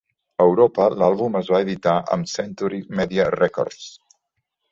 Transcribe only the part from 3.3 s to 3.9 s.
Records.